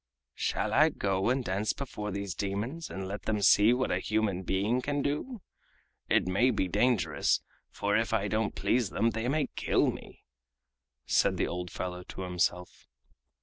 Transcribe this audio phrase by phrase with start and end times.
[0.33, 4.41] "Shall I go and dance before these demons and let them see what a human
[4.41, 5.43] being can do?
[6.09, 7.39] It may be dangerous,
[7.69, 10.23] for if I don't please them they may kill me!"
[11.05, 12.87] said the old fellow to himself.